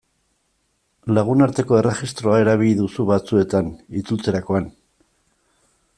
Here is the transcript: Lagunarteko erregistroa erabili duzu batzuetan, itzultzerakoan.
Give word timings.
Lagunarteko 1.17 1.77
erregistroa 1.81 2.41
erabili 2.45 2.73
duzu 2.81 3.07
batzuetan, 3.11 3.69
itzultzerakoan. 4.03 4.71